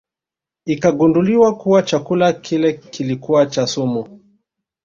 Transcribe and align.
Ikagundulika 0.65 1.51
kuwa 1.53 1.83
chakula 1.83 2.33
kile 2.33 2.73
kilikuwa 2.73 3.45
na 3.45 3.67
sumu 3.67 4.19